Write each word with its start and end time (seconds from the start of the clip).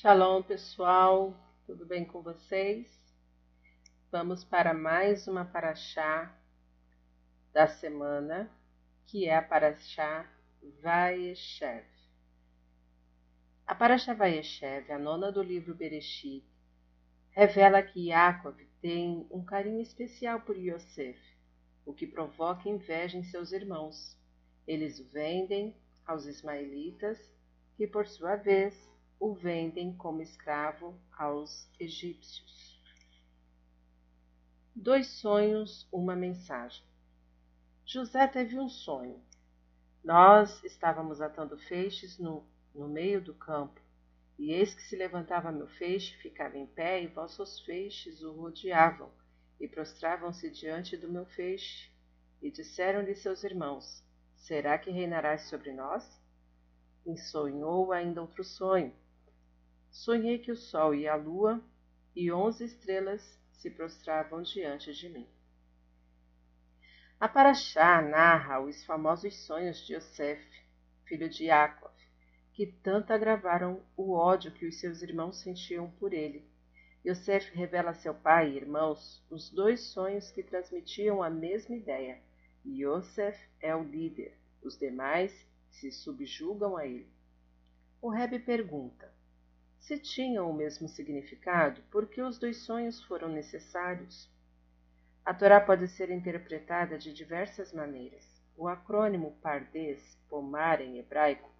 Shalom, 0.00 0.44
pessoal, 0.44 1.34
tudo 1.66 1.84
bem 1.84 2.04
com 2.04 2.22
vocês? 2.22 2.86
Vamos 4.12 4.44
para 4.44 4.72
mais 4.72 5.26
uma 5.26 5.44
paraxá 5.44 6.32
da 7.52 7.66
semana, 7.66 8.48
que 9.06 9.26
é 9.26 9.34
a 9.34 9.42
paraxá 9.42 10.24
Vaeshev. 10.80 11.84
A 13.66 13.74
paraxá 13.74 14.14
Vaeshev, 14.14 14.88
a 14.92 15.00
nona 15.00 15.32
do 15.32 15.42
livro 15.42 15.74
Bereshit, 15.74 16.46
revela 17.30 17.82
que 17.82 18.10
Yaakov 18.10 18.56
tem 18.80 19.26
um 19.32 19.44
carinho 19.44 19.80
especial 19.82 20.42
por 20.42 20.56
Yosef, 20.56 21.18
o 21.84 21.92
que 21.92 22.06
provoca 22.06 22.68
inveja 22.68 23.18
em 23.18 23.24
seus 23.24 23.50
irmãos. 23.50 24.16
Eles 24.64 25.00
o 25.00 25.08
vendem 25.08 25.76
aos 26.06 26.24
ismaelitas, 26.24 27.18
que 27.76 27.84
por 27.84 28.06
sua 28.06 28.36
vez 28.36 28.88
o 29.20 29.34
vendem 29.34 29.92
como 29.96 30.22
escravo 30.22 30.96
aos 31.12 31.68
egípcios. 31.78 32.78
Dois 34.74 35.08
sonhos, 35.08 35.88
uma 35.90 36.14
mensagem. 36.14 36.84
José 37.84 38.28
teve 38.28 38.58
um 38.58 38.68
sonho. 38.68 39.20
Nós 40.04 40.62
estávamos 40.62 41.20
atando 41.20 41.58
feixes 41.58 42.16
no, 42.16 42.46
no 42.72 42.86
meio 42.86 43.20
do 43.20 43.34
campo, 43.34 43.80
e 44.38 44.52
eis 44.52 44.72
que 44.72 44.82
se 44.82 44.94
levantava 44.94 45.50
meu 45.50 45.66
feixe, 45.66 46.14
ficava 46.18 46.56
em 46.56 46.66
pé, 46.66 47.02
e 47.02 47.08
vossos 47.08 47.58
feixes 47.60 48.22
o 48.22 48.32
rodeavam, 48.32 49.10
e 49.58 49.66
prostravam-se 49.66 50.48
diante 50.48 50.96
do 50.96 51.10
meu 51.10 51.26
feixe, 51.26 51.90
e 52.40 52.52
disseram-lhe 52.52 53.16
seus 53.16 53.42
irmãos: 53.42 54.04
Será 54.36 54.78
que 54.78 54.92
reinarás 54.92 55.48
sobre 55.48 55.72
nós? 55.72 56.22
E 57.04 57.16
sonhou 57.16 57.90
ainda 57.90 58.20
outro 58.20 58.44
sonho 58.44 58.94
sonhei 59.90 60.38
que 60.38 60.52
o 60.52 60.56
sol 60.56 60.94
e 60.94 61.08
a 61.08 61.14
lua 61.14 61.62
e 62.14 62.32
onze 62.32 62.64
estrelas 62.64 63.38
se 63.52 63.70
prostravam 63.70 64.42
diante 64.42 64.92
de 64.92 65.08
mim. 65.08 65.28
A 67.20 67.28
Paraxá 67.28 68.00
narra 68.00 68.60
os 68.60 68.84
famosos 68.84 69.34
sonhos 69.44 69.84
de 69.84 69.94
Yosef, 69.94 70.40
filho 71.04 71.28
de 71.28 71.46
Yaakov, 71.46 71.92
que 72.52 72.66
tanto 72.66 73.12
agravaram 73.12 73.82
o 73.96 74.12
ódio 74.12 74.52
que 74.52 74.66
os 74.66 74.78
seus 74.78 75.02
irmãos 75.02 75.40
sentiam 75.40 75.90
por 75.92 76.12
ele. 76.12 76.48
Yosef 77.04 77.54
revela 77.54 77.90
a 77.90 77.94
seu 77.94 78.14
pai 78.14 78.50
e 78.50 78.56
irmãos 78.56 79.24
os 79.30 79.50
dois 79.50 79.80
sonhos 79.92 80.30
que 80.30 80.42
transmitiam 80.42 81.22
a 81.22 81.30
mesma 81.30 81.74
ideia. 81.74 82.20
Yosef 82.64 83.36
é 83.60 83.74
o 83.74 83.82
líder, 83.82 84.36
os 84.62 84.78
demais 84.78 85.46
se 85.70 85.90
subjugam 85.90 86.76
a 86.76 86.86
ele. 86.86 87.12
O 88.00 88.10
Rebbe 88.10 88.38
pergunta: 88.38 89.12
se 89.88 89.98
tinham 89.98 90.50
o 90.50 90.52
mesmo 90.52 90.86
significado, 90.86 91.80
por 91.90 92.06
que 92.06 92.20
os 92.20 92.38
dois 92.38 92.58
sonhos 92.58 93.02
foram 93.04 93.26
necessários? 93.26 94.30
A 95.24 95.32
Torá 95.32 95.58
pode 95.58 95.88
ser 95.88 96.10
interpretada 96.10 96.98
de 96.98 97.10
diversas 97.10 97.72
maneiras. 97.72 98.22
O 98.54 98.68
acrônimo 98.68 99.38
Pardes, 99.40 100.14
Pomar 100.28 100.82
em 100.82 100.98
hebraico, 100.98 101.50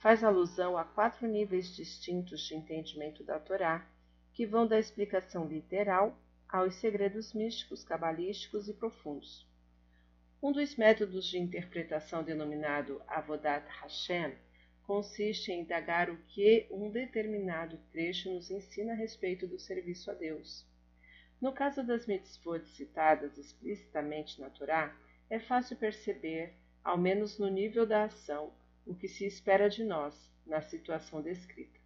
faz 0.00 0.22
alusão 0.22 0.76
a 0.76 0.84
quatro 0.84 1.26
níveis 1.26 1.74
distintos 1.74 2.42
de 2.42 2.54
entendimento 2.54 3.24
da 3.24 3.38
Torá, 3.38 3.86
que 4.34 4.44
vão 4.44 4.66
da 4.66 4.78
explicação 4.78 5.46
literal 5.46 6.14
aos 6.46 6.74
segredos 6.74 7.32
místicos, 7.32 7.84
cabalísticos 7.84 8.68
e 8.68 8.74
profundos. 8.74 9.48
Um 10.42 10.52
dos 10.52 10.76
métodos 10.76 11.24
de 11.24 11.38
interpretação 11.38 12.22
denominado 12.22 13.00
Avodat 13.08 13.66
Hashem 13.80 14.34
consiste 14.88 15.52
em 15.52 15.60
indagar 15.60 16.08
o 16.08 16.16
que 16.28 16.66
um 16.70 16.90
determinado 16.90 17.78
trecho 17.92 18.32
nos 18.32 18.50
ensina 18.50 18.94
a 18.94 18.96
respeito 18.96 19.46
do 19.46 19.58
serviço 19.58 20.10
a 20.10 20.14
Deus. 20.14 20.66
No 21.38 21.52
caso 21.52 21.82
das 21.84 22.06
mitzvot 22.06 22.64
citadas 22.68 23.36
explicitamente 23.36 24.40
na 24.40 24.48
Torá, 24.48 24.96
é 25.28 25.38
fácil 25.38 25.76
perceber, 25.76 26.54
ao 26.82 26.96
menos 26.96 27.38
no 27.38 27.50
nível 27.50 27.84
da 27.84 28.04
ação, 28.04 28.50
o 28.86 28.94
que 28.94 29.06
se 29.06 29.26
espera 29.26 29.68
de 29.68 29.84
nós 29.84 30.14
na 30.46 30.62
situação 30.62 31.20
descrita. 31.20 31.78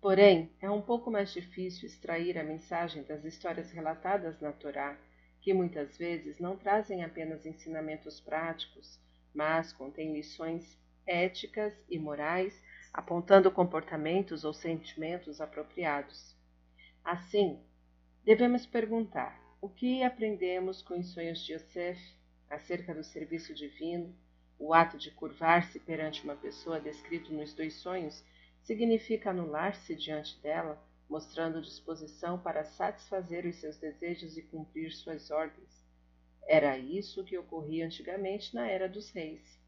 Porém, 0.00 0.50
é 0.60 0.68
um 0.68 0.82
pouco 0.82 1.08
mais 1.08 1.32
difícil 1.32 1.86
extrair 1.86 2.36
a 2.36 2.42
mensagem 2.42 3.04
das 3.04 3.24
histórias 3.24 3.70
relatadas 3.70 4.40
na 4.40 4.50
Torá, 4.50 4.98
que 5.40 5.54
muitas 5.54 5.96
vezes 5.96 6.40
não 6.40 6.56
trazem 6.56 7.04
apenas 7.04 7.46
ensinamentos 7.46 8.18
práticos, 8.18 8.98
mas 9.32 9.72
contêm 9.72 10.12
lições 10.12 10.82
éticas 11.06 11.74
e 11.88 11.98
morais, 11.98 12.60
apontando 12.92 13.50
comportamentos 13.50 14.44
ou 14.44 14.52
sentimentos 14.52 15.40
apropriados. 15.40 16.34
Assim, 17.04 17.60
devemos 18.24 18.66
perguntar: 18.66 19.38
o 19.60 19.68
que 19.68 20.02
aprendemos 20.02 20.82
com 20.82 20.98
os 20.98 21.12
sonhos 21.12 21.44
de 21.44 21.54
Yosef 21.54 22.00
acerca 22.50 22.94
do 22.94 23.02
serviço 23.02 23.54
divino? 23.54 24.14
O 24.58 24.72
ato 24.72 24.96
de 24.96 25.10
curvar-se 25.10 25.80
perante 25.80 26.22
uma 26.22 26.36
pessoa 26.36 26.80
descrito 26.80 27.32
nos 27.32 27.52
dois 27.52 27.74
sonhos 27.74 28.24
significa 28.62 29.30
anular-se 29.30 29.94
diante 29.94 30.40
dela, 30.40 30.82
mostrando 31.08 31.60
disposição 31.60 32.38
para 32.38 32.64
satisfazer 32.64 33.44
os 33.44 33.56
seus 33.56 33.76
desejos 33.76 34.36
e 34.36 34.42
cumprir 34.42 34.92
suas 34.92 35.30
ordens. 35.30 35.84
Era 36.46 36.78
isso 36.78 37.24
que 37.24 37.36
ocorria 37.36 37.86
antigamente 37.86 38.54
na 38.54 38.66
era 38.66 38.88
dos 38.88 39.10
reis. 39.10 39.58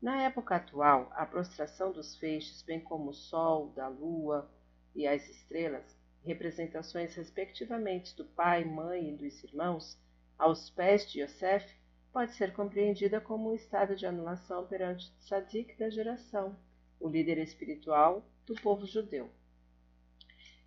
Na 0.00 0.22
época 0.22 0.54
atual, 0.54 1.10
a 1.12 1.26
prostração 1.26 1.90
dos 1.90 2.16
feixes, 2.16 2.62
bem 2.62 2.80
como 2.80 3.10
o 3.10 3.14
Sol, 3.14 3.70
da 3.70 3.88
Lua 3.88 4.48
e 4.94 5.08
as 5.08 5.28
estrelas, 5.28 5.98
representações 6.22 7.16
respectivamente 7.16 8.16
do 8.16 8.24
pai, 8.24 8.64
mãe 8.64 9.08
e 9.08 9.16
dos 9.16 9.42
irmãos, 9.42 9.98
aos 10.38 10.70
pés 10.70 11.10
de 11.10 11.20
Yosef, 11.20 11.74
pode 12.12 12.32
ser 12.34 12.52
compreendida 12.52 13.20
como 13.20 13.50
um 13.50 13.54
estado 13.54 13.96
de 13.96 14.06
anulação 14.06 14.66
perante 14.66 15.08
o 15.08 15.12
tzadik 15.18 15.76
da 15.76 15.90
geração, 15.90 16.56
o 17.00 17.08
líder 17.08 17.38
espiritual 17.38 18.24
do 18.46 18.54
povo 18.54 18.86
judeu. 18.86 19.28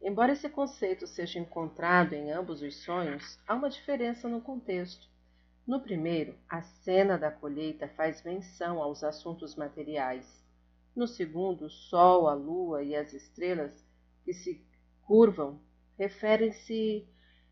Embora 0.01 0.33
esse 0.33 0.49
conceito 0.49 1.07
seja 1.07 1.39
encontrado 1.39 2.13
em 2.13 2.31
ambos 2.31 2.61
os 2.61 2.75
sonhos, 2.83 3.39
há 3.47 3.53
uma 3.53 3.69
diferença 3.69 4.27
no 4.27 4.41
contexto. 4.41 5.10
No 5.71 5.79
primeiro, 5.79 6.35
a 6.49 6.61
cena 6.61 7.17
da 7.17 7.31
colheita 7.31 7.87
faz 7.87 8.21
menção 8.23 8.81
aos 8.81 9.05
assuntos 9.05 9.55
materiais. 9.55 10.43
No 10.93 11.07
segundo, 11.07 11.67
o 11.67 11.69
sol, 11.69 12.27
a 12.27 12.33
lua 12.33 12.83
e 12.83 12.93
as 12.93 13.13
estrelas 13.13 13.71
que 14.25 14.33
se 14.33 14.61
curvam 15.03 15.61
referem-se 15.97 17.07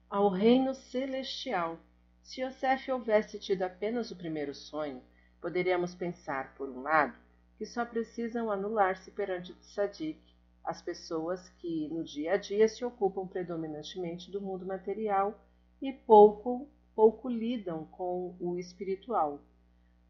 ao 0.09 0.27
reino 0.27 0.75
celestial. 0.75 1.79
Se 2.21 2.41
Yosef 2.41 2.91
houvesse 2.91 3.39
tido 3.39 3.63
apenas 3.63 4.11
o 4.11 4.17
primeiro 4.17 4.53
sonho, 4.53 5.01
poderíamos 5.39 5.95
pensar, 5.95 6.53
por 6.55 6.67
um 6.67 6.81
lado, 6.81 7.17
que 7.57 7.65
só 7.65 7.85
precisam 7.85 8.51
anular-se 8.51 9.11
perante 9.11 9.53
tzadik 9.53 10.19
as 10.61 10.81
pessoas 10.81 11.47
que 11.51 11.87
no 11.87 12.03
dia 12.03 12.33
a 12.33 12.37
dia 12.37 12.67
se 12.67 12.83
ocupam 12.83 13.25
predominantemente 13.25 14.29
do 14.29 14.41
mundo 14.41 14.65
material 14.65 15.41
e 15.81 15.93
pouco 15.93 16.67
pouco 16.99 17.29
lidam 17.29 17.85
com 17.85 18.35
o 18.41 18.59
espiritual, 18.59 19.41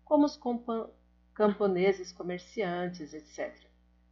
como 0.03 0.25
os 0.25 0.39
camponeses 1.35 2.11
comerciantes, 2.11 3.13
etc. 3.13 3.55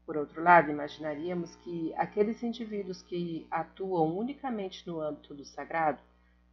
Por 0.05 0.15
outro 0.15 0.43
lado, 0.43 0.69
imaginaríamos 0.69 1.55
que 1.55 1.91
aqueles 1.95 2.43
indivíduos 2.43 3.01
que 3.01 3.47
atuam 3.49 4.15
unicamente 4.15 4.85
no 4.85 5.01
âmbito 5.01 5.33
do 5.33 5.43
sagrado, 5.43 5.99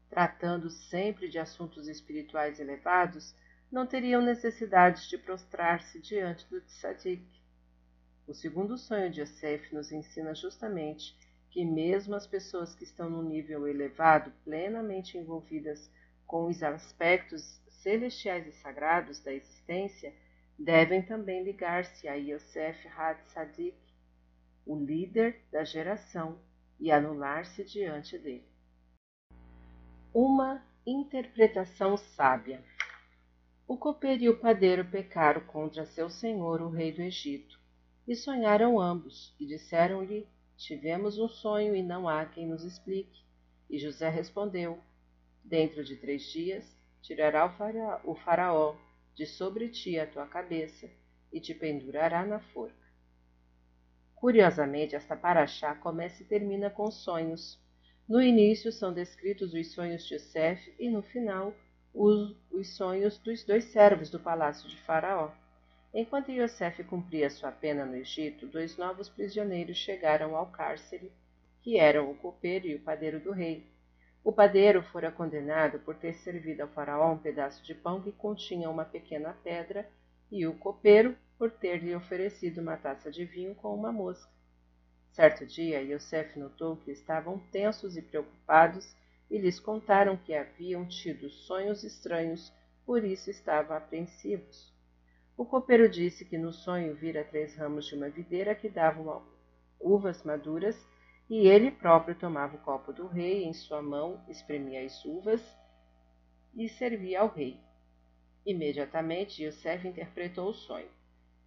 tratando 0.08 0.70
sempre 0.70 1.28
de 1.28 1.38
assuntos 1.38 1.88
espirituais 1.88 2.58
elevados, 2.58 3.34
não 3.70 3.86
teriam 3.86 4.22
necessidade 4.22 5.06
de 5.10 5.18
prostrar-se 5.18 6.00
diante 6.00 6.48
do 6.48 6.58
tzadik. 6.62 7.28
O 8.26 8.32
segundo 8.32 8.78
sonho 8.78 9.10
de 9.10 9.20
Yosef 9.20 9.74
nos 9.74 9.92
ensina 9.92 10.34
justamente 10.34 11.14
que 11.50 11.66
mesmo 11.66 12.14
as 12.14 12.26
pessoas 12.26 12.74
que 12.74 12.84
estão 12.84 13.10
no 13.10 13.22
nível 13.22 13.68
elevado, 13.68 14.32
plenamente 14.42 15.18
envolvidas 15.18 15.90
com 16.26 16.46
os 16.46 16.62
aspectos 16.62 17.60
celestiais 17.82 18.46
e 18.46 18.52
sagrados 18.52 19.20
da 19.20 19.32
existência, 19.32 20.14
devem 20.58 21.02
também 21.02 21.42
ligar-se 21.42 22.08
a 22.08 22.14
Yosef 22.14 22.86
Hatzadik, 22.88 23.76
o 24.66 24.76
líder 24.76 25.42
da 25.50 25.64
geração, 25.64 26.38
e 26.80 26.90
anular-se 26.90 27.64
diante 27.64 28.18
dele. 28.18 28.48
Uma 30.12 30.64
interpretação 30.86 31.96
sábia. 31.96 32.62
O 33.66 33.76
copeiro 33.76 34.24
e 34.24 34.28
o 34.28 34.38
padeiro 34.38 34.84
pecaram 34.84 35.40
contra 35.42 35.86
seu 35.86 36.10
senhor, 36.10 36.60
o 36.60 36.68
rei 36.68 36.92
do 36.92 37.00
Egito, 37.00 37.58
e 38.06 38.14
sonharam 38.14 38.78
ambos, 38.78 39.34
e 39.40 39.46
disseram-lhe: 39.46 40.28
Tivemos 40.56 41.18
um 41.18 41.28
sonho 41.28 41.74
e 41.74 41.82
não 41.82 42.08
há 42.08 42.26
quem 42.26 42.46
nos 42.46 42.64
explique. 42.64 43.24
E 43.68 43.78
José 43.78 44.08
respondeu: 44.08 44.78
Dentro 45.44 45.84
de 45.84 45.96
três 45.96 46.22
dias 46.32 46.64
tirará 47.02 47.44
o 48.02 48.14
faraó 48.14 48.74
de 49.14 49.26
sobre 49.26 49.68
ti 49.68 49.98
a 49.98 50.06
tua 50.06 50.26
cabeça 50.26 50.90
e 51.30 51.38
te 51.38 51.54
pendurará 51.54 52.24
na 52.24 52.40
forca. 52.40 52.84
Curiosamente, 54.14 54.96
esta 54.96 55.14
paraxá 55.14 55.74
começa 55.74 56.22
e 56.22 56.26
termina 56.26 56.70
com 56.70 56.90
sonhos. 56.90 57.60
No 58.08 58.22
início 58.22 58.72
são 58.72 58.90
descritos 58.90 59.52
os 59.52 59.72
sonhos 59.72 60.06
de 60.06 60.14
Yosef 60.14 60.74
e 60.78 60.88
no 60.88 61.02
final 61.02 61.54
os, 61.92 62.34
os 62.50 62.74
sonhos 62.74 63.18
dos 63.18 63.44
dois 63.44 63.64
servos 63.64 64.08
do 64.08 64.18
palácio 64.18 64.66
de 64.66 64.78
Faraó. 64.78 65.30
Enquanto 65.92 66.32
Yosef 66.32 66.82
cumpria 66.84 67.28
sua 67.28 67.52
pena 67.52 67.84
no 67.84 67.96
Egito, 67.96 68.46
dois 68.46 68.78
novos 68.78 69.10
prisioneiros 69.10 69.76
chegaram 69.76 70.34
ao 70.34 70.46
cárcere, 70.46 71.12
que 71.60 71.76
eram 71.78 72.10
o 72.10 72.16
copeiro 72.16 72.66
e 72.66 72.74
o 72.76 72.80
padeiro 72.80 73.20
do 73.20 73.30
rei. 73.30 73.73
O 74.24 74.32
padeiro 74.32 74.82
fora 74.82 75.12
condenado 75.12 75.78
por 75.80 75.96
ter 75.96 76.14
servido 76.14 76.62
ao 76.62 76.68
faraó 76.68 77.12
um 77.12 77.18
pedaço 77.18 77.62
de 77.62 77.74
pão 77.74 78.00
que 78.00 78.10
continha 78.10 78.70
uma 78.70 78.86
pequena 78.86 79.36
pedra, 79.44 79.86
e 80.32 80.46
o 80.46 80.56
copeiro 80.56 81.14
por 81.36 81.50
ter 81.50 81.82
lhe 81.84 81.94
oferecido 81.94 82.62
uma 82.62 82.78
taça 82.78 83.10
de 83.10 83.26
vinho 83.26 83.54
com 83.54 83.74
uma 83.74 83.92
mosca. 83.92 84.32
Certo 85.12 85.44
dia, 85.44 85.82
Yosef 85.82 86.38
notou 86.38 86.76
que 86.78 86.90
estavam 86.90 87.38
tensos 87.52 87.98
e 87.98 88.02
preocupados 88.02 88.96
e 89.30 89.36
lhes 89.36 89.60
contaram 89.60 90.16
que 90.16 90.34
haviam 90.34 90.86
tido 90.88 91.28
sonhos 91.28 91.84
estranhos, 91.84 92.50
por 92.86 93.04
isso 93.04 93.30
estavam 93.30 93.76
apreensivos. 93.76 94.72
O 95.36 95.44
copeiro 95.44 95.86
disse 95.86 96.24
que 96.24 96.38
no 96.38 96.50
sonho 96.50 96.94
vira 96.94 97.24
três 97.24 97.54
ramos 97.56 97.86
de 97.86 97.94
uma 97.94 98.08
videira 98.08 98.54
que 98.54 98.70
davam 98.70 99.22
uvas 99.78 100.22
maduras 100.22 100.76
e 101.28 101.46
ele 101.48 101.70
próprio 101.70 102.14
tomava 102.14 102.56
o 102.56 102.60
copo 102.60 102.92
do 102.92 103.06
rei 103.06 103.44
em 103.44 103.52
sua 103.52 103.80
mão, 103.80 104.22
espremia 104.28 104.84
as 104.84 105.04
uvas 105.04 105.42
e 106.54 106.68
servia 106.68 107.20
ao 107.20 107.28
rei. 107.28 107.58
Imediatamente 108.44 109.42
Yosef 109.42 109.88
interpretou 109.88 110.50
o 110.50 110.54
sonho, 110.54 110.90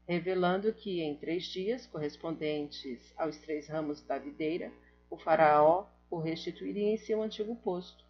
revelando 0.07 0.73
que 0.73 1.01
em 1.01 1.15
três 1.15 1.43
dias, 1.45 1.85
correspondentes 1.85 3.13
aos 3.15 3.37
três 3.37 3.67
ramos 3.67 4.01
da 4.01 4.17
videira, 4.17 4.71
o 5.09 5.17
faraó 5.17 5.85
o 6.09 6.17
restituiria 6.19 6.93
em 6.93 6.97
seu 6.97 7.21
antigo 7.21 7.55
posto. 7.57 8.03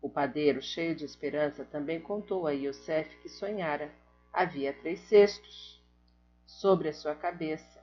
O 0.00 0.08
padeiro, 0.08 0.60
cheio 0.62 0.94
de 0.94 1.04
esperança, 1.04 1.64
também 1.64 2.00
contou 2.00 2.46
a 2.46 2.52
Yosef 2.52 3.16
que 3.22 3.28
sonhara. 3.28 3.90
Havia 4.32 4.72
três 4.72 5.00
cestos 5.00 5.82
sobre 6.46 6.88
a 6.88 6.92
sua 6.92 7.14
cabeça, 7.14 7.73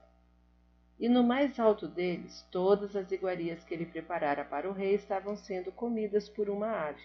e 1.01 1.09
no 1.09 1.24
mais 1.24 1.59
alto 1.59 1.88
deles 1.88 2.48
todas 2.51 2.95
as 2.95 3.12
iguarias 3.12 3.63
que 3.63 3.74
ele 3.74 3.88
preparara 3.88 4.45
para 4.45 4.69
o 4.69 4.71
rei 4.71 4.94
estavam 4.94 5.36
sendo 5.36 5.71
comidas 5.71 6.30
por 6.30 6.48
uma 6.48 6.69
ave. 6.69 7.01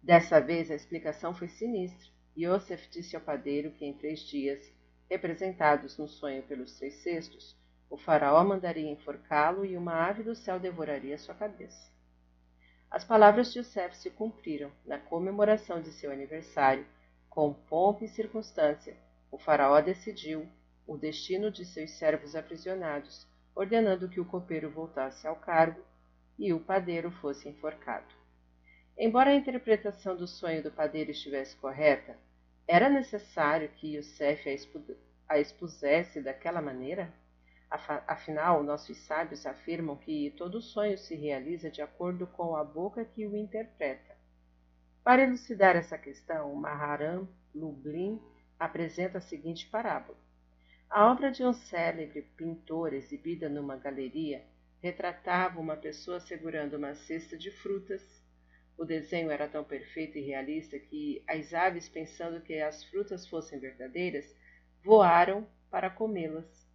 Dessa 0.00 0.40
vez 0.40 0.70
a 0.70 0.76
explicação 0.76 1.34
foi 1.34 1.48
sinistra. 1.48 2.08
Yosef 2.38 2.88
disse 2.90 3.16
ao 3.16 3.22
padeiro 3.22 3.72
que 3.72 3.84
em 3.84 3.92
três 3.92 4.20
dias, 4.20 4.72
representados 5.10 5.98
no 5.98 6.06
sonho 6.06 6.44
pelos 6.44 6.76
três 6.78 6.94
cestos, 7.02 7.56
o 7.90 7.96
faraó 7.96 8.44
mandaria 8.44 8.88
enforcá-lo 8.88 9.64
e 9.64 9.76
uma 9.76 10.06
ave 10.06 10.22
do 10.22 10.36
céu 10.36 10.60
devoraria 10.60 11.18
sua 11.18 11.34
cabeça. 11.34 11.90
As 12.88 13.04
palavras 13.04 13.52
de 13.52 13.58
Yosef 13.58 13.96
se 13.96 14.10
cumpriram 14.10 14.70
na 14.84 14.96
comemoração 14.96 15.82
de 15.82 15.90
seu 15.90 16.12
aniversário. 16.12 16.86
Com 17.28 17.52
pompa 17.52 18.04
e 18.04 18.08
circunstância, 18.08 18.96
o 19.28 19.38
faraó 19.38 19.80
decidiu 19.80 20.48
o 20.86 20.96
destino 20.96 21.50
de 21.50 21.64
seus 21.64 21.92
servos 21.92 22.36
aprisionados, 22.36 23.26
ordenando 23.54 24.08
que 24.08 24.20
o 24.20 24.24
copeiro 24.24 24.70
voltasse 24.70 25.26
ao 25.26 25.36
cargo 25.36 25.82
e 26.38 26.52
o 26.52 26.60
padeiro 26.60 27.10
fosse 27.10 27.48
enforcado. 27.48 28.14
Embora 28.96 29.30
a 29.30 29.34
interpretação 29.34 30.16
do 30.16 30.26
sonho 30.26 30.62
do 30.62 30.70
padeiro 30.70 31.10
estivesse 31.10 31.56
correta, 31.56 32.16
era 32.68 32.88
necessário 32.88 33.68
que 33.70 33.96
Yosef 33.96 34.48
a 35.28 35.38
expusesse 35.38 36.20
daquela 36.20 36.62
maneira? 36.62 37.12
Afinal, 37.68 38.62
nossos 38.62 38.96
sábios 38.98 39.44
afirmam 39.44 39.96
que 39.96 40.32
todo 40.36 40.62
sonho 40.62 40.96
se 40.96 41.14
realiza 41.16 41.70
de 41.70 41.82
acordo 41.82 42.26
com 42.26 42.56
a 42.56 42.64
boca 42.64 43.04
que 43.04 43.26
o 43.26 43.36
interpreta. 43.36 44.16
Para 45.02 45.22
elucidar 45.22 45.76
essa 45.76 45.98
questão, 45.98 46.54
Maharam 46.54 47.28
Lublin 47.54 48.20
apresenta 48.58 49.18
a 49.18 49.20
seguinte 49.20 49.68
parábola. 49.68 50.25
A 50.88 51.10
obra 51.10 51.30
de 51.30 51.44
um 51.44 51.52
célebre 51.52 52.22
pintor 52.36 52.94
exibida 52.94 53.48
numa 53.48 53.76
galeria 53.76 54.44
retratava 54.80 55.60
uma 55.60 55.76
pessoa 55.76 56.20
segurando 56.20 56.76
uma 56.76 56.94
cesta 56.94 57.36
de 57.36 57.50
frutas. 57.50 58.02
O 58.78 58.84
desenho 58.84 59.30
era 59.30 59.48
tão 59.48 59.64
perfeito 59.64 60.16
e 60.16 60.22
realista 60.22 60.78
que 60.78 61.22
as 61.26 61.52
aves, 61.52 61.88
pensando 61.88 62.40
que 62.40 62.60
as 62.60 62.84
frutas 62.84 63.26
fossem 63.26 63.58
verdadeiras, 63.58 64.34
voaram 64.82 65.46
para 65.70 65.90
comê-las. 65.90 66.66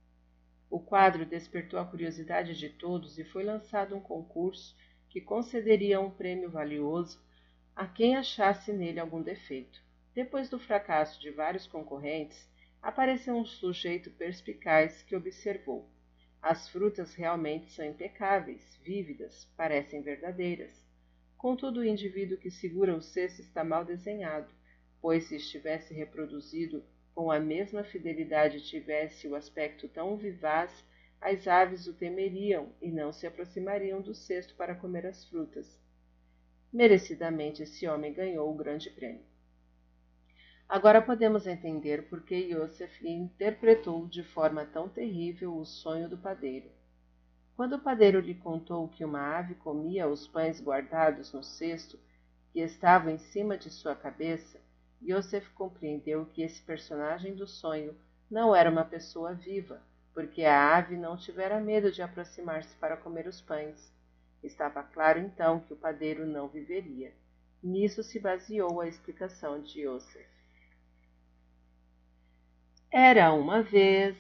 O 0.70 0.80
quadro 0.80 1.26
despertou 1.26 1.80
a 1.80 1.86
curiosidade 1.86 2.58
de 2.58 2.70
todos 2.70 3.18
e 3.18 3.24
foi 3.24 3.44
lançado 3.44 3.96
um 3.96 4.02
concurso 4.02 4.76
que 5.10 5.22
concederia 5.22 6.02
um 6.02 6.12
prêmio 6.12 6.52
valioso 6.52 7.20
a 7.76 7.88
quem 7.88 8.16
achasse 8.18 8.74
nele 8.74 9.00
algum 9.00 9.22
defeito. 9.22 9.82
Depois 10.14 10.50
do 10.50 10.60
fracasso 10.60 11.20
de 11.20 11.32
vários 11.32 11.66
concorrentes, 11.66 12.51
apareceu 12.82 13.36
um 13.36 13.46
sujeito 13.46 14.10
perspicaz 14.12 15.04
que 15.04 15.16
observou. 15.16 15.88
As 16.42 16.68
frutas 16.70 17.14
realmente 17.14 17.72
são 17.72 17.86
impecáveis, 17.86 18.80
vívidas, 18.84 19.46
parecem 19.56 20.02
verdadeiras. 20.02 20.84
Contudo, 21.38 21.82
o 21.82 21.86
indivíduo 21.86 22.38
que 22.38 22.50
segura 22.50 22.96
o 22.96 23.02
cesto 23.02 23.42
está 23.42 23.64
mal 23.64 23.86
desenhado, 23.86 24.52
pois 25.00 25.26
se 25.26 25.36
estivesse 25.36 25.94
reproduzido 25.94 26.84
com 27.14 27.30
a 27.30 27.40
mesma 27.40 27.84
fidelidade 27.84 28.68
tivesse 28.68 29.28
o 29.28 29.36
aspecto 29.36 29.88
tão 29.88 30.18
vivaz, 30.18 30.84
as 31.20 31.48
aves 31.48 31.86
o 31.86 31.94
temeriam 31.94 32.74
e 32.82 32.90
não 32.90 33.12
se 33.12 33.28
aproximariam 33.28 34.02
do 34.02 34.16
cesto 34.16 34.56
para 34.56 34.74
comer 34.74 35.06
as 35.06 35.26
frutas. 35.26 35.80
Merecidamente 36.74 37.62
esse 37.62 37.86
homem 37.88 38.14
ganhou 38.14 38.50
o 38.50 38.56
grande 38.56 38.90
prêmio. 38.90 39.31
Agora 40.72 41.02
podemos 41.02 41.48
entender 41.48 42.08
por 42.08 42.22
que 42.22 42.34
Yosef 42.34 43.06
interpretou 43.06 44.08
de 44.08 44.24
forma 44.24 44.66
tão 44.66 44.88
terrível 44.88 45.58
o 45.58 45.66
sonho 45.66 46.08
do 46.08 46.18
padeiro. 46.18 46.72
Quando 47.58 47.74
o 47.74 47.80
padeiro 47.80 48.22
lhe 48.22 48.36
contou 48.36 48.88
que 48.88 49.04
uma 49.04 49.38
ave 49.38 49.56
comia 49.56 50.08
os 50.08 50.30
pães 50.30 50.62
guardados 50.62 51.34
no 51.34 51.44
cesto 51.44 52.00
que 52.54 52.62
estava 52.62 53.12
em 53.12 53.18
cima 53.18 53.58
de 53.58 53.70
sua 53.70 53.94
cabeça, 53.94 54.62
Yosef 55.04 55.50
compreendeu 55.50 56.26
que 56.28 56.42
esse 56.42 56.62
personagem 56.62 57.36
do 57.36 57.46
sonho 57.46 57.94
não 58.30 58.56
era 58.56 58.72
uma 58.72 58.86
pessoa 58.86 59.34
viva, 59.34 59.82
porque 60.14 60.46
a 60.46 60.78
ave 60.78 60.96
não 60.96 61.18
tivera 61.18 61.60
medo 61.60 61.92
de 61.92 62.02
aproximar-se 62.02 62.78
para 62.78 62.96
comer 62.96 63.28
os 63.28 63.42
pães. 63.42 63.94
Estava 64.42 64.82
claro 64.84 65.20
então 65.20 65.60
que 65.60 65.74
o 65.74 65.78
padeiro 65.78 66.26
não 66.26 66.48
viveria. 66.48 67.12
Nisso 67.62 68.02
se 68.02 68.18
baseou 68.22 68.80
a 68.80 68.88
explicação 68.88 69.62
de 69.62 69.82
Yosef. 69.82 70.31
Era 72.94 73.32
uma 73.32 73.64
vez. 73.64 74.18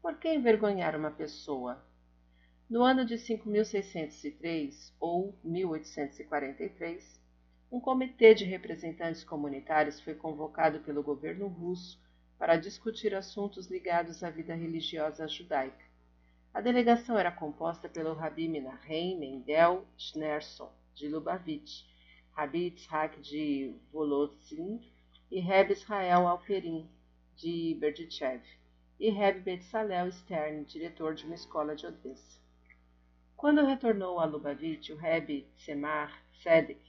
Por 0.00 0.20
que 0.20 0.32
envergonhar 0.32 0.94
uma 0.94 1.10
pessoa? 1.10 1.84
No 2.70 2.84
ano 2.84 3.04
de 3.04 3.18
5603 3.18 4.94
ou 5.00 5.36
1843, 5.42 7.20
um 7.72 7.80
comitê 7.80 8.32
de 8.32 8.44
representantes 8.44 9.24
comunitários 9.24 10.00
foi 10.00 10.14
convocado 10.14 10.78
pelo 10.78 11.02
governo 11.02 11.48
russo 11.48 12.00
para 12.38 12.56
discutir 12.56 13.16
assuntos 13.16 13.66
ligados 13.66 14.22
à 14.22 14.30
vida 14.30 14.54
religiosa 14.54 15.26
judaica. 15.26 15.84
A 16.52 16.60
delegação 16.60 17.18
era 17.18 17.32
composta 17.32 17.88
pelo 17.88 18.14
Rabi 18.14 18.46
Menahem 18.46 19.18
Mendel 19.18 19.88
Schneerson, 19.98 20.70
de 20.94 21.08
Lubavitch, 21.08 21.82
Rabi 22.30 22.66
Yitzhak 22.66 23.20
de 23.20 23.74
Volodzin 23.92 24.80
e 25.32 25.40
Reb 25.40 25.72
Israel 25.72 26.28
Alperin, 26.28 26.88
de 27.36 27.74
Berdichev, 27.80 28.42
e 28.98 29.10
Reb 29.10 29.42
Betzalel 29.42 30.10
Stern, 30.12 30.64
diretor 30.64 31.14
de 31.14 31.24
uma 31.24 31.34
escola 31.34 31.74
de 31.74 31.86
Odessa. 31.86 32.40
Quando 33.36 33.66
retornou 33.66 34.20
a 34.20 34.24
Lubavitch, 34.24 34.90
o 34.90 34.96
Reb 34.96 35.46
Semar 35.56 36.22
Sedek 36.42 36.80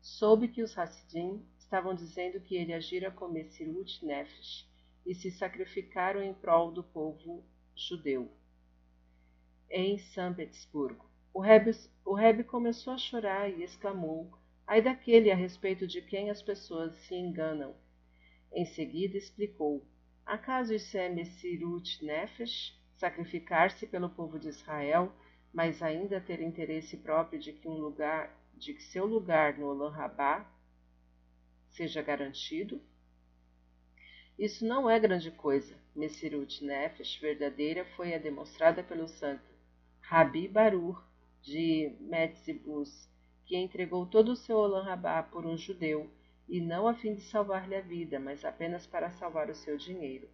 soube 0.00 0.48
que 0.48 0.62
os 0.62 0.76
Hassidim 0.76 1.44
estavam 1.58 1.94
dizendo 1.94 2.40
que 2.40 2.56
ele 2.56 2.72
agira 2.72 3.10
como 3.10 3.34
Messirut 3.34 4.04
Nefesh 4.04 4.66
e 5.06 5.14
se 5.14 5.30
sacrificaram 5.30 6.22
em 6.22 6.34
prol 6.34 6.72
do 6.72 6.82
povo 6.82 7.44
judeu. 7.76 8.30
Em 9.70 9.98
São 9.98 10.34
Petersburgo, 10.34 11.08
o 11.32 11.40
Rebbe, 11.40 11.70
o 12.04 12.44
começou 12.44 12.92
a 12.92 12.98
chorar 12.98 13.48
e 13.48 13.62
exclamou: 13.62 14.30
Ai 14.66 14.82
daquele 14.82 15.30
a 15.30 15.36
respeito 15.36 15.86
de 15.86 16.02
quem 16.02 16.28
as 16.28 16.42
pessoas 16.42 16.94
se 17.06 17.14
enganam. 17.14 17.74
Em 18.52 18.64
seguida 18.64 19.16
explicou: 19.16 19.86
Acaso 20.26 20.74
isso 20.74 20.96
é 20.96 21.08
Messirut 21.08 22.04
Nefesh? 22.04 22.78
Sacrificar-se 22.96 23.86
pelo 23.86 24.10
povo 24.10 24.38
de 24.38 24.48
Israel, 24.48 25.12
mas 25.52 25.82
ainda 25.82 26.20
ter 26.20 26.40
interesse 26.42 26.96
próprio 26.98 27.40
de 27.40 27.52
que 27.52 27.66
um 27.66 27.74
lugar 27.74 28.38
de 28.54 28.74
que 28.74 28.82
seu 28.82 29.06
lugar 29.06 29.56
no 29.56 29.66
Olam 29.66 29.90
Rabá 29.90 30.46
seja 31.70 32.02
garantido? 32.02 32.80
Isso 34.38 34.66
não 34.66 34.88
é 34.88 34.98
grande 34.98 35.30
coisa. 35.30 35.74
Messirut 35.94 36.64
Nefesh 36.64 37.16
verdadeira 37.16 37.84
foi 37.96 38.14
a 38.14 38.18
demonstrada 38.18 38.82
pelo 38.82 39.08
santo 39.08 39.50
Rabi 40.00 40.48
Barur 40.48 41.02
de 41.40 41.96
Metzibus, 42.00 43.08
que 43.46 43.56
entregou 43.56 44.06
todo 44.06 44.32
o 44.32 44.36
seu 44.36 44.56
Olam 44.56 44.84
Rabá 44.84 45.22
por 45.22 45.46
um 45.46 45.56
judeu, 45.56 46.10
e 46.50 46.60
não 46.60 46.88
a 46.88 46.94
fim 46.94 47.14
de 47.14 47.20
salvar-lhe 47.20 47.76
a 47.76 47.80
vida, 47.80 48.18
mas 48.18 48.44
apenas 48.44 48.84
para 48.84 49.08
salvar 49.12 49.48
o 49.48 49.54
seu 49.54 49.76
dinheiro. 49.76 50.28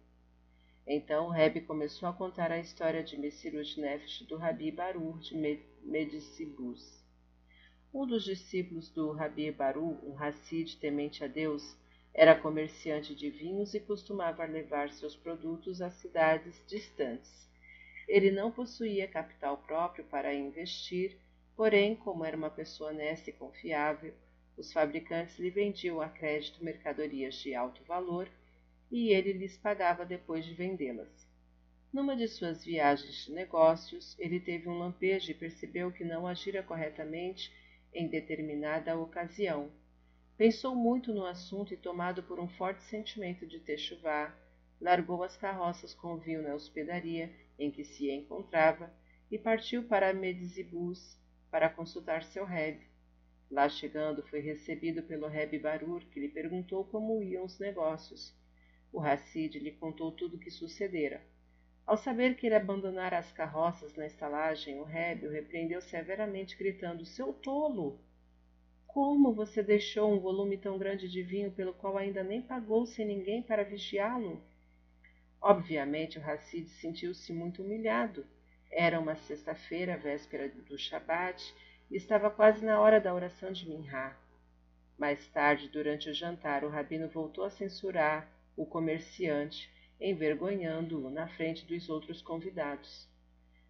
Então 0.87 1.29
Reb 1.29 1.61
começou 1.61 2.09
a 2.09 2.13
contar 2.13 2.51
a 2.51 2.57
história 2.57 3.03
de 3.03 3.15
Messirut 3.15 3.79
Nefesh 3.79 4.23
do 4.23 4.35
Rabi 4.35 4.71
Barur 4.71 5.19
de 5.19 5.37
Medicibus. 5.83 7.05
Um 7.93 8.07
dos 8.07 8.23
discípulos 8.23 8.89
do 8.89 9.11
Rabi 9.11 9.51
Baru, 9.51 9.99
um 10.03 10.17
Hassid 10.17 10.77
temente 10.79 11.23
a 11.23 11.27
Deus, 11.27 11.77
era 12.15 12.33
comerciante 12.33 13.13
de 13.13 13.29
vinhos 13.29 13.75
e 13.75 13.79
costumava 13.79 14.43
levar 14.43 14.89
seus 14.89 15.15
produtos 15.15 15.83
a 15.83 15.91
cidades 15.91 16.63
distantes. 16.65 17.47
Ele 18.07 18.31
não 18.31 18.51
possuía 18.51 19.07
capital 19.07 19.57
próprio 19.57 20.03
para 20.05 20.33
investir, 20.33 21.15
porém, 21.55 21.95
como 21.95 22.25
era 22.25 22.35
uma 22.35 22.49
pessoa 22.49 22.89
honesta 22.89 23.29
e 23.29 23.33
confiável, 23.33 24.15
os 24.57 24.73
fabricantes 24.73 25.37
lhe 25.37 25.49
vendiam 25.49 26.01
a 26.01 26.09
crédito 26.09 26.63
mercadorias 26.63 27.35
de 27.35 27.53
alto 27.53 27.83
valor 27.83 28.27
e 28.91 29.09
ele 29.09 29.33
lhes 29.33 29.57
pagava 29.57 30.05
depois 30.05 30.43
de 30.45 30.53
vendê-las. 30.53 31.27
Numa 31.93 32.15
de 32.15 32.27
suas 32.27 32.65
viagens 32.65 33.25
de 33.25 33.31
negócios, 33.31 34.17
ele 34.19 34.39
teve 34.39 34.67
um 34.67 34.77
lampejo 34.77 35.31
e 35.31 35.33
percebeu 35.33 35.91
que 35.91 36.03
não 36.03 36.27
agira 36.27 36.61
corretamente 36.63 37.51
em 37.93 38.07
determinada 38.07 38.97
ocasião. 38.97 39.71
Pensou 40.37 40.75
muito 40.75 41.13
no 41.13 41.25
assunto 41.25 41.73
e, 41.73 41.77
tomado 41.77 42.21
por 42.23 42.39
um 42.39 42.47
forte 42.47 42.83
sentimento 42.83 43.45
de 43.47 43.59
techuvá, 43.59 44.35
largou 44.79 45.23
as 45.23 45.35
carroças 45.37 45.93
com 45.93 46.17
vinho 46.17 46.43
na 46.43 46.53
hospedaria 46.53 47.33
em 47.57 47.71
que 47.71 47.83
se 47.83 48.11
encontrava 48.11 48.93
e 49.31 49.37
partiu 49.37 49.83
para 49.83 50.13
Medzibus 50.13 51.17
para 51.49 51.69
consultar 51.69 52.23
seu 52.23 52.45
rebe. 52.45 52.85
Lá 53.49 53.69
chegando, 53.69 54.23
foi 54.23 54.39
recebido 54.39 55.03
pelo 55.03 55.27
rebe 55.27 55.57
Barur, 55.57 56.03
que 56.11 56.19
lhe 56.19 56.27
perguntou 56.27 56.83
como 56.85 57.23
iam 57.23 57.45
os 57.45 57.57
negócios. 57.59 58.35
O 58.91 58.99
Hassid 58.99 59.57
lhe 59.59 59.71
contou 59.71 60.11
tudo 60.11 60.35
o 60.35 60.39
que 60.39 60.51
sucedera. 60.51 61.21
Ao 61.85 61.95
saber 61.95 62.35
que 62.35 62.45
ele 62.45 62.55
abandonara 62.55 63.17
as 63.17 63.31
carroças 63.31 63.95
na 63.95 64.05
estalagem, 64.05 64.77
o 64.79 64.83
Rebe 64.83 65.25
o 65.25 65.31
repreendeu 65.31 65.81
severamente, 65.81 66.57
gritando: 66.57 67.05
Seu 67.05 67.31
tolo! 67.31 67.97
Como 68.85 69.33
você 69.33 69.63
deixou 69.63 70.11
um 70.11 70.19
volume 70.19 70.57
tão 70.57 70.77
grande 70.77 71.07
de 71.07 71.23
vinho 71.23 71.49
pelo 71.51 71.73
qual 71.73 71.97
ainda 71.97 72.23
nem 72.23 72.41
pagou 72.41 72.85
sem 72.85 73.05
ninguém 73.05 73.41
para 73.41 73.63
vigiá-lo? 73.63 74.43
Obviamente, 75.41 76.19
o 76.19 76.21
Hassid 76.21 76.67
sentiu-se 76.67 77.31
muito 77.31 77.61
humilhado. 77.61 78.25
Era 78.69 78.99
uma 78.99 79.15
sexta-feira, 79.15 79.95
véspera 79.95 80.49
do 80.49 80.77
Shabat, 80.77 81.53
estava 81.95 82.29
quase 82.29 82.65
na 82.65 82.79
hora 82.79 82.99
da 82.99 83.13
oração 83.13 83.51
de 83.51 83.67
Minha. 83.67 84.15
Mais 84.97 85.27
tarde, 85.27 85.69
durante 85.69 86.09
o 86.09 86.13
jantar, 86.13 86.63
o 86.63 86.69
rabino 86.69 87.07
voltou 87.07 87.43
a 87.43 87.49
censurar 87.49 88.29
o 88.55 88.65
comerciante, 88.65 89.71
envergonhando-o 90.01 91.09
na 91.09 91.27
frente 91.27 91.65
dos 91.65 91.87
outros 91.89 92.21
convidados. 92.21 93.07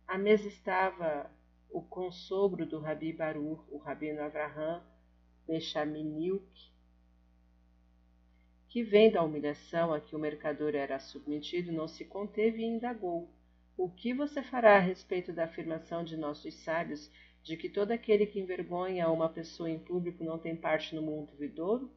À 0.07 0.17
mesa 0.17 0.47
estava 0.47 1.29
o 1.69 1.81
consogro 1.81 2.65
do 2.65 2.79
Rabi 2.79 3.11
Baruch, 3.11 3.63
o 3.69 3.77
rabino 3.77 4.21
Avraham 4.21 4.81
Bechaminiuk, 5.45 6.71
que 8.69 8.83
vendo 8.83 9.17
a 9.17 9.23
humilhação 9.23 9.93
a 9.93 9.99
que 9.99 10.15
o 10.15 10.19
mercador 10.19 10.75
era 10.75 10.99
submetido, 10.99 11.71
não 11.71 11.87
se 11.87 12.05
conteve 12.05 12.61
e 12.61 12.65
indagou. 12.65 13.29
O 13.77 13.89
que 13.89 14.13
você 14.13 14.41
fará 14.41 14.75
a 14.77 14.79
respeito 14.79 15.31
da 15.31 15.43
afirmação 15.45 16.03
de 16.03 16.17
nossos 16.17 16.53
sábios 16.55 17.11
de 17.43 17.55
que 17.55 17.69
todo 17.69 17.91
aquele 17.91 18.25
que 18.25 18.39
envergonha 18.39 19.07
uma 19.09 19.29
pessoa 19.29 19.69
em 19.69 19.77
público 19.77 20.23
não 20.23 20.39
tem 20.39 20.55
parte 20.55 20.95
no 20.95 21.01
mundo 21.01 21.33
vidouro? 21.37 21.91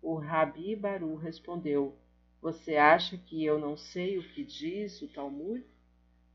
O 0.00 0.14
Rabi 0.14 0.76
Baru 0.76 1.16
respondeu: 1.16 1.98
você 2.42 2.76
acha 2.76 3.16
que 3.16 3.44
eu 3.44 3.56
não 3.56 3.76
sei 3.76 4.18
o 4.18 4.28
que 4.30 4.44
diz 4.44 5.00
o 5.00 5.06
Talmud? 5.06 5.64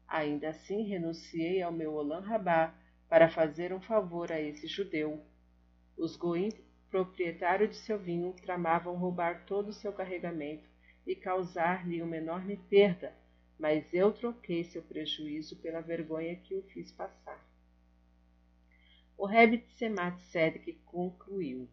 Ainda 0.08 0.50
assim 0.50 0.84
renunciei 0.84 1.62
ao 1.62 1.70
meu 1.70 1.96
Olam 1.96 2.22
Rabá 2.22 2.74
para 3.10 3.30
fazer 3.30 3.74
um 3.74 3.82
favor 3.82 4.32
a 4.32 4.40
esse 4.40 4.68
judeu. 4.68 5.22
Os 5.98 6.16
goim, 6.16 6.50
proprietário 6.90 7.68
de 7.68 7.76
seu 7.76 8.00
vinho, 8.00 8.34
tramavam 8.42 8.96
roubar 8.96 9.46
todo 9.46 9.68
o 9.68 9.74
seu 9.74 9.92
carregamento 9.92 10.64
e 11.06 11.14
causar-lhe 11.14 12.02
uma 12.02 12.16
enorme 12.16 12.56
perda, 12.70 13.14
mas 13.58 13.94
eu 13.94 14.12
troquei 14.12 14.64
seu 14.64 14.82
prejuízo 14.82 15.56
pela 15.58 15.82
vergonha 15.82 16.36
que 16.36 16.56
o 16.56 16.62
fiz 16.64 16.92
passar. 16.92 17.44
O 19.18 19.26
Rebbe 19.26 19.58
Tzemat 19.60 20.20
Sedek 20.20 20.74
concluiu: 20.86 21.68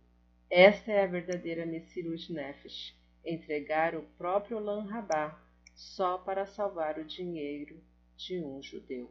Esta 0.48 0.92
é 0.92 1.04
a 1.04 1.06
verdadeira 1.06 1.66
Messirut 1.66 2.32
Nefesh 2.32 2.96
entregar 3.24 3.94
o 3.94 4.02
próprio 4.18 4.58
Lan 4.58 4.84
Rabá 4.84 5.40
só 5.74 6.18
para 6.18 6.46
salvar 6.46 6.98
o 6.98 7.04
dinheiro 7.04 7.82
de 8.16 8.38
um 8.38 8.62
judeu. 8.62 9.10